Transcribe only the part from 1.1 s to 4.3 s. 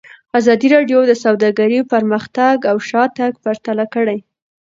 سوداګري پرمختګ او شاتګ پرتله کړی.